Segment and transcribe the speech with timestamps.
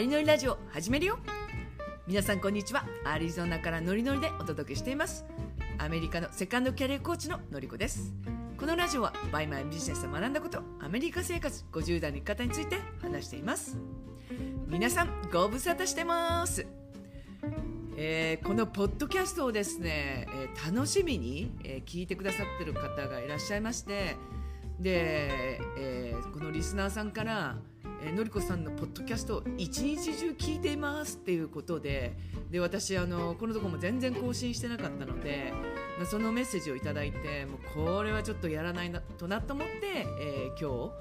[0.00, 1.18] アリノリラジオ始めるよ。
[2.06, 2.86] 皆さんこんにちは。
[3.04, 5.26] アリゾナからノリノリでお届けしています。
[5.76, 8.14] アメリカのセカンドキャリアコーチののりこです。
[8.56, 13.76] このラジオはバイマイビジネスで学んだことアメリカ生活50代の生き方について話しています。
[14.68, 16.66] 皆さんご無沙汰してます。
[17.98, 24.16] えー、このポッドキャストをですね、えー、楽しみに、えー、聞いてくださってる方がいらっしゃいまして
[24.78, 27.58] で、えー、このリスナーさんから
[28.02, 32.16] え、のりこさんのポッドキャストを一日中聞いていますっていうことで
[32.50, 35.52] で私あのこのとこも全然更新してなかったので、
[35.98, 40.92] まあ、そのメッセージをいただいてもうこれはちょっとやらないなとなと思って、えー、今日、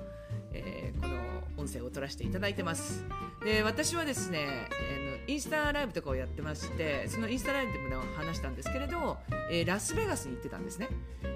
[0.54, 1.20] えー、この
[1.58, 3.06] 音声を取らせていただいてます。
[3.44, 4.48] で私はですね、
[4.82, 9.18] えー、インスタライブとかをやってましてそのインスタライブでも話したんですけれど、
[9.50, 10.90] えー、ラスベガスに行ってたんですね。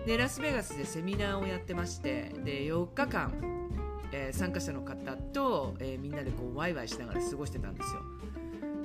[0.05, 3.53] でラスベガスでセミナーをやってましてで4日間
[4.14, 8.02] えー、参加者の方と、えー、みんなでこうワイワイしながら過ごしてたんですよ。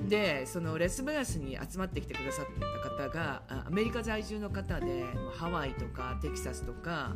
[0.07, 2.45] でそのラスベガスに集まってきてくださっ
[2.97, 5.03] た方がアメリカ在住の方で
[5.35, 7.15] ハワイとかテキサスとか、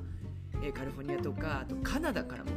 [0.73, 2.51] カリフォルニアとかあとカナダからも、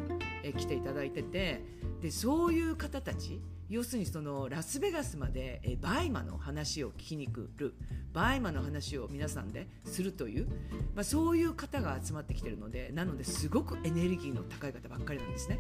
[0.57, 1.65] 来ていただいてて
[2.07, 7.75] でそういう方たち要するにそのラスベガスまで、え BUYMA の話を聞きに来る
[8.13, 10.47] BUYMA の話を皆さんでするという、
[10.95, 15.59] まあ、そういう方が集まってきてるのでなのですごくエネルギーの高い方ばっかりなんですね。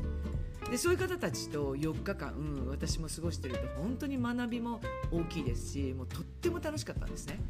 [0.71, 7.41] でそういう方たちと4日間、うん、私も過ごしてると本当に学びも大きいですしもうとっても楽しかったんですね。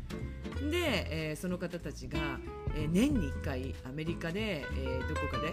[0.71, 2.19] で、えー、その方たちが、
[2.75, 5.53] えー、年に1回アメリカで、えー、どこかで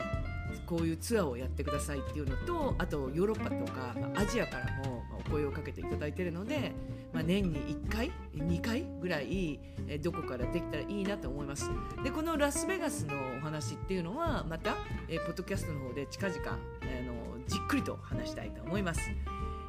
[0.73, 6.71] こういうツアーをやってくださいっていうのとあとヨーロッパとか、アジアからもお声をかけていただいているので、
[7.13, 9.59] まあ、年に1回2回ぐらい
[10.01, 11.69] どこからできたらいいなと思います。
[12.03, 19.01] でこのラスベガスのお話っていうのはまたポッドキャストの方で近々あのじっくりと話したいと思います、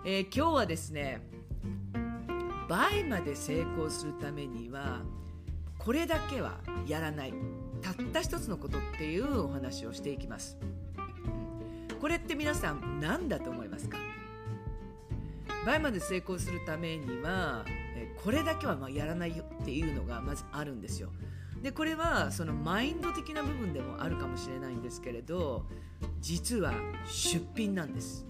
[0.06, 1.20] えー、今日はですね
[2.66, 5.02] 倍まで成功するためには
[5.76, 7.34] これだけはやらない。
[7.82, 10.56] たった一つのことっていうお話をしていきます。
[12.04, 13.96] これって皆さん何だと思いますか？
[15.64, 17.64] BUYMA で成功するためには
[18.22, 21.08] これだけはまやらないよっていうのがまずあるんですよ。
[21.62, 25.64] でこれはそのマインド的な部分でもあるかもしれないんですけれど
[26.20, 26.74] 実は
[27.06, 28.26] 出品なんです。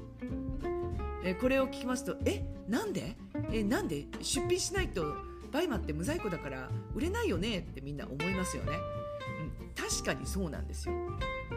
[1.25, 3.17] えこれを聞きますとえなんで？
[3.51, 5.17] えなんで出品しないと
[5.51, 8.71] BUYMA って無在庫だから売れないよねってみんな思いますよね。
[9.77, 10.95] 確かにそうなんですよ。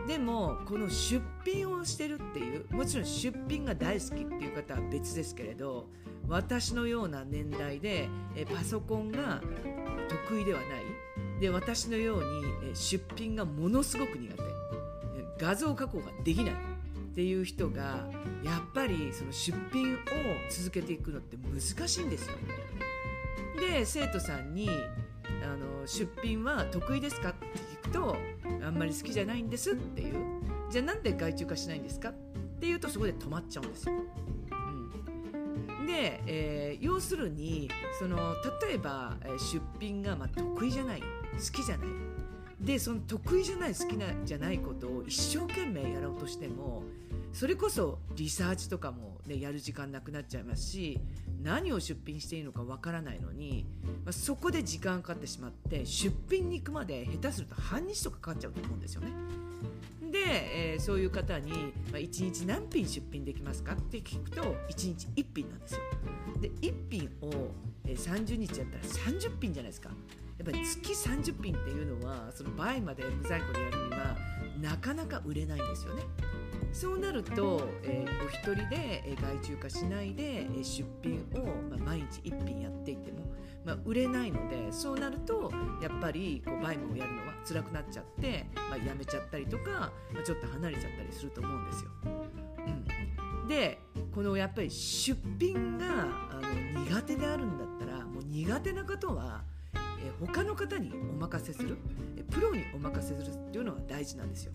[0.07, 5.87] でもこの出品をしてるっていうもちろん出品が大好きっていう方は別ですけれど
[6.27, 9.41] 私のような年代でえパソコンが
[10.29, 14.43] 得意ではないで私のように出品がものすごく苦手
[15.39, 16.55] 画像加工ができないっ
[17.13, 18.07] ていう人が
[18.43, 19.97] やっぱりその出品を
[20.49, 22.35] 続けていくのって難しいんですよ。
[23.59, 24.69] で生徒さんに
[25.43, 27.29] あの出品は得意ですか？
[27.29, 27.47] って
[27.87, 28.17] と
[28.65, 30.15] あんまり好きじゃないんですっていう。
[30.69, 32.13] じゃあなんで外注化しないんですかっ
[32.59, 33.93] ていうとそこで止まっちゃうんですよ。
[35.79, 38.17] うん、で、えー、要するにその
[38.67, 41.05] 例えば出品がまあ得意じゃない好
[41.51, 41.87] きじゃない。
[42.59, 46.83] でその得意じゃない好きなじゃないことを一生懸命やろうとしても
[47.31, 50.99] それこそリサーチとかも、ね、やる時間なくなっちゃいますし
[51.47, 53.65] 何を出品していいのかわからないのに、
[54.03, 59.07] まあ、そこで時間かかってしまって出品に行くまで下手すると半日とかかかっちゃうと思うんですよね。
[60.11, 61.51] で、えー、そういう方に、
[61.89, 65.79] まあ、1日何品出品できますかって聞くと1日1品なんですよ。
[66.41, 67.51] で1品を、
[67.85, 69.89] え、30日やったら30品じゃないですか。
[70.37, 74.17] やっぱり月30品っていうのはその倍まで無在庫でやるには
[74.61, 76.03] なかなか売れないんですよね。
[76.71, 83.19] そうなると、えー、お一人で、え外注化しないで、え出品を、まあ、毎日1品やっていても、
[83.67, 85.51] まあ、売れないのでそうなると
[85.81, 91.91] やっぱりこうバイムをやるのは辛くなっちゃって、まあ、やめちゃったりとか、まあ、ちょっと離れちゃったりすると思うんですよ。
[93.43, 93.79] うん、で
[94.15, 95.85] このやっぱり出品が
[96.31, 96.39] あ
[96.75, 99.43] の苦手であるんだったらもう苦手なことは
[99.99, 101.77] え他の方にお任せする
[102.31, 104.53] プロにお任せするっていうのが大事なんですよ。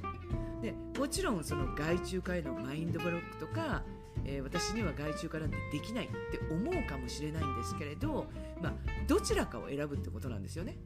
[0.62, 3.82] でもちろんその外注化へのマインドブロックとか、
[4.24, 8.26] えー、私には外注化なんてできないって思うかもしれないんですけれど、
[8.62, 8.72] まあ、
[9.08, 10.76] どちらかを選ぶってことなんですよね。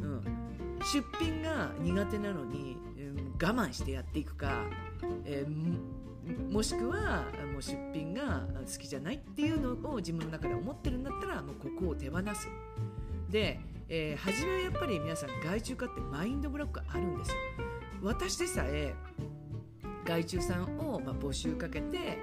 [0.00, 0.22] うん、
[0.92, 4.66] 出品が苦手なのに、うん、我慢してやっていくか、
[5.24, 12.48] えー、もしくはもう出品が好きじゃないっていうのを自分の中で思ってるんだったらもうここを手放す。
[13.30, 17.73] で、えー、初めはやっぱり皆さん外注化ってマインドブロックあるんですよ。
[18.04, 18.94] 私でさえ
[20.04, 22.18] 外注さんをま募集かけて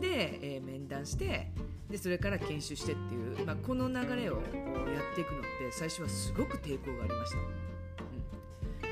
[0.00, 1.50] で、え、面談して
[1.90, 7.38] でそれから研修してっていう、まあ、この流れをやっていくのって最初はすごく抵抗がありました、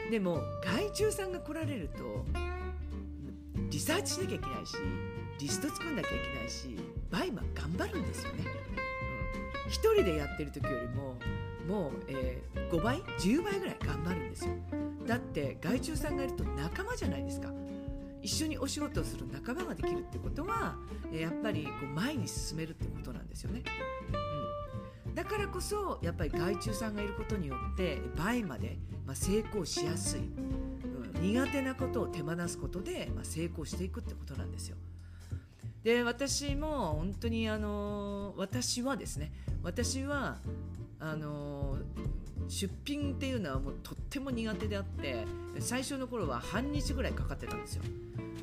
[0.04, 2.24] うん、でも外注さんが来られると
[3.70, 4.76] リサーチしなきゃいけないし
[5.38, 6.76] リスト作んなきゃいけないし
[7.10, 8.44] BUYMA 頑張るんですよね、
[9.64, 11.14] うん、1人でやってる時よりも
[11.66, 14.50] もう、えー、5倍10倍ぐらい頑張るんですよ。
[15.06, 17.52] だって外注さんがいると仲間じゃないですか
[18.22, 20.76] 一緒にお仕事をする仲間ができるってことは
[21.12, 23.62] やっぱりこう前に進めるってことなんですよね。
[25.06, 34.76] うん、だからこそやっぱり外注さんがいることによって倍まで、ま成功しやすい、うん、苦手なことを手放すことで、ま成功していくってことなんですよ。
[35.84, 39.30] で私も本当にあの私はですね
[39.62, 40.38] 私は
[40.98, 41.78] あの
[42.48, 45.24] 出品っていうのはもうとっても苦手であって
[45.58, 47.82] 最初の頃は半日ぐらいかかってたんですよ。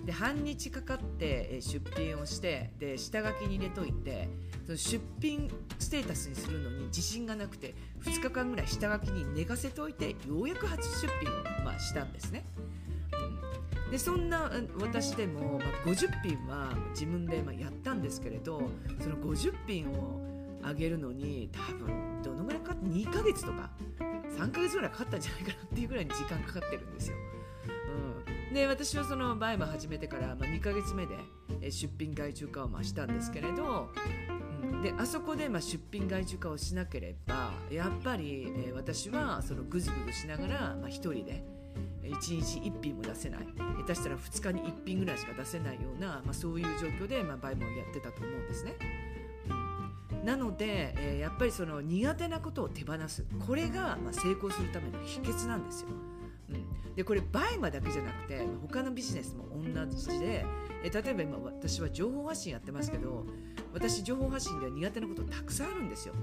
[0.06, 4.28] で半日かかって出品をしてで下書きに入れといて
[4.66, 12.44] その出品ステータスにするのに自信がなくて2日間ぐらい下書きに寝かせておいてようやく初出品を、まあ、したんですね。
[13.86, 14.52] うん、でそんな
[14.82, 18.62] 私でも、まあ、50品は自分でまやったんですけれど
[19.00, 20.23] その50品を
[20.64, 23.70] あげるのに多分どのぐらいかかって2ヶ月とか
[24.38, 27.18] 3ヶ月ぐらいかかったんじゃないかなっていうぐらいに時間かかってるんですよ。
[28.48, 33.90] うんで私はその BUYMA 始めてから、まあ、2ヶ月目で出品外注化をしましたんですけれど、
[34.62, 41.44] うん、であそこでま出品外注化をしなければやっぱり、え、私はそのぐずぐずしながら、ま、1人で
[42.04, 43.48] 1日1品も出せない
[43.80, 48.76] 下手したら2日に1品ぐらいしか出せないような、まあ、そういう状況で、まあ、 BUYMA をやってたと思うんですね。
[50.24, 55.90] なので、えー、やっぱりその苦手なことを手放すこれが、まあ、成功するための秘訣なんですよ。
[55.90, 55.92] う
[56.54, 60.46] んでこれ BUYMA だけじゃなくて他のビジネスも同じで
[60.84, 63.26] え例えば今私は情報発信やってますけど
[63.74, 66.14] 私情報発信では苦手なことたくさんあるんですよ。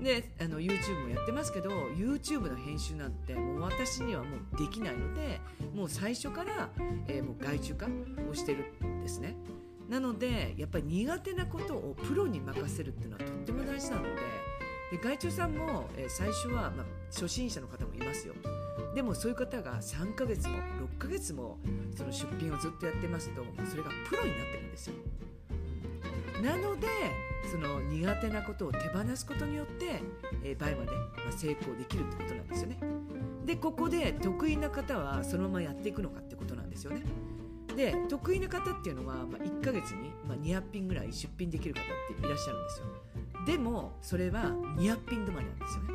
[0.00, 5.40] であの YouTube もやってますけど YouTube の編集なんてもう私にはもうできないので
[5.74, 6.68] もう最初から、
[7.08, 7.86] えー、もう外注化
[8.30, 9.36] をしてるんですね。
[9.88, 14.10] なのでやっぱり苦手なことをプロに任せるっていうのはとっても大事なので
[14.90, 18.34] で外注さんも、え、最初は、まあ、初心者の方もいますよ。
[18.94, 21.58] でもそういう方が3ヶ月も6ヶ月も
[21.94, 24.94] その出品をずっとやってますとそれがプロになってるんですよ。
[26.42, 26.86] なので
[27.50, 30.02] その苦手なことを手放すことによって、
[30.42, 30.92] えー、倍まで、
[31.24, 32.78] ま成功できるってことなんですよね。
[33.44, 37.02] でここで得意な方はそのままやっていくのかってことなんですよね。
[37.78, 41.84] で得意な方っていうのは、まあ、1ヶ月に、まあ、200品ぐらい出品できる方っ
[42.20, 42.86] ていらっしゃるんですよ。
[43.46, 45.94] でもそれは200品止まりなんですよね。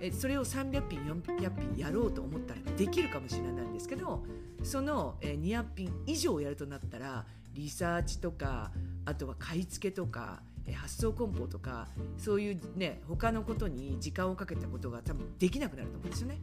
[0.00, 4.24] えそれを300品400品やろうと思ったらできるかもしれないんですけど
[4.62, 8.72] その、200品以上やるとなったらリサーチとか
[9.04, 10.40] あとは買い付けとか
[10.74, 16.38] 発送梱包とかそういうね他のことに時間をかけたことが多分できなくなると思うんですよね、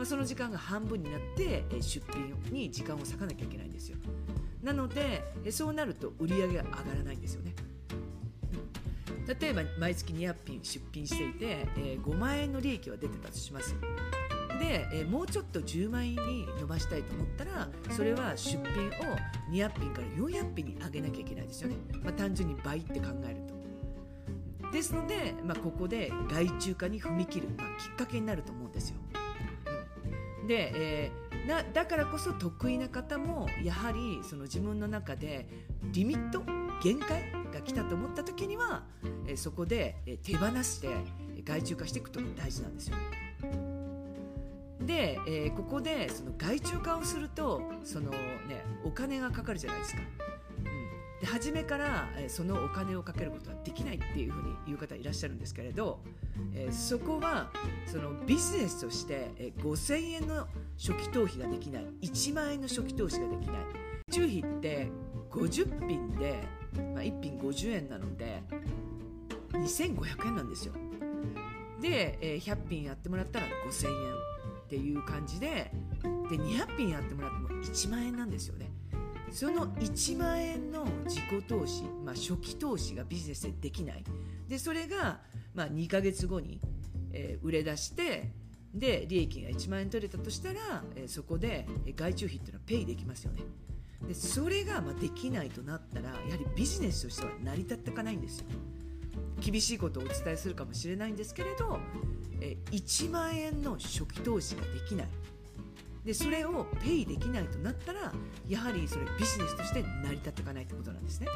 [0.00, 3.98] まあ、その時間が半分になって出品に時間を割かなきゃいけないんですよ。
[4.62, 7.54] なのでそうなると売り上げが上がらないんですよね。
[9.38, 13.76] 例えば毎月200品出品していて、え、5万円の利益は出てたとします。
[14.58, 18.90] で、え、もうちょっと10万円に伸ばしたいと思ったらそれは出品を
[19.50, 23.36] 200品から400品に上げなきゃいけないですよね、まあ、単純に倍って考える
[24.62, 24.70] と。
[24.72, 28.96] ですので、まあ、ここで外注化に踏み切る、まあ、きっかけになると思うんですよ、
[30.50, 35.46] で、えー、なだからこそ得意な方もやはりその自分の中で
[35.92, 36.42] リミット
[36.82, 38.82] 限界が来たと思った時には、
[39.28, 40.88] えそこで、手放して
[41.44, 42.96] 外注化していくと大事なんですよ。
[44.80, 50.02] で、えー、ここでその外注化をするとその、ね、お金がかかるじゃないですか。
[51.20, 56.00] で初めから、そのお金をかけることはできないっていうふうに言う方いらっしゃるんですけれど、
[56.54, 57.50] えー、そこは
[57.86, 60.46] そのビジネスとして、5000円の
[60.78, 61.86] 初期投資ができない。
[62.02, 63.56] 1万円の初期投資ができない。
[64.10, 64.90] 中費って
[65.30, 66.42] 50品で
[66.94, 68.42] まあ、1品50円なので
[69.52, 70.74] 2500円なんですよ。
[71.80, 75.72] で、100品やってもらったら5000円っていう感じで
[76.30, 78.69] で200品やってもらっても1万円なんですよね。
[79.30, 84.04] その1万円の自己投資、まあ、初期投資がビジネスでできない。
[84.48, 85.20] でそれが、
[85.54, 86.60] まあ、2ヶ月後に、
[87.12, 88.32] えー、売れ出して
[88.74, 93.42] で利益が1万円取れたとしたら、えー、そこで外注費っていうのはペイできますよね。
[94.06, 98.46] でそれがまできないとなったらやはりビジネスとしては成り立っていかないんですよ。
[99.40, 101.78] 厳しいことをお伝えするかもしれないんですけれど
[102.40, 105.08] え1万円の初期投資ができない。
[106.04, 108.12] でそれをペイできないとなったら
[108.48, 111.26] やはりそれビジネスとして成り立っていかないってことなんですね、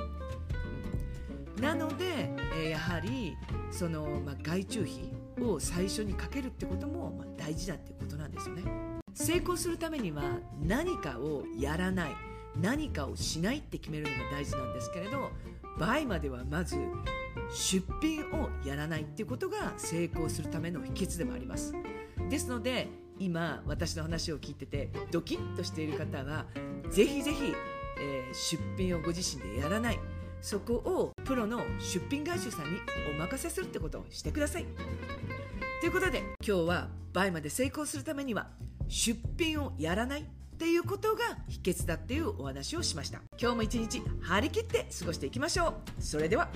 [1.60, 3.36] なので、えーやはり
[3.70, 8.62] その、まあ、外注費を最初にかけるってことも、まあ、大事だっていうことなんですよね。
[9.14, 10.22] 成功するためには
[10.60, 12.16] 何かをやらない
[12.60, 15.30] 何かをしないって決めるのが大事なんですけれど
[15.78, 16.76] バイまではまず
[17.52, 21.72] 出品をやらないっていうことが成功するための秘訣でもあります。
[22.28, 26.46] ですので今私の話を聞いててドキッとしている方は
[26.90, 27.54] ぜひぜひ、
[28.00, 29.98] えー出品をご自身でやらない。
[30.40, 32.78] そこをプロの出品会社さんに
[33.10, 34.66] お任せするってことをしてください。
[35.80, 38.50] ということで今日はバイまで成功するためには
[38.88, 40.24] 出品をやらないっ
[40.58, 43.22] ていうことが秘訣だっていうお話をしました。
[43.40, 46.02] 今日も一日張り切って過ごしていきましょう。
[46.02, 46.50] それでは。